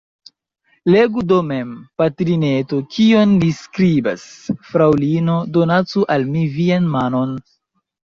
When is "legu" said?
0.93-1.23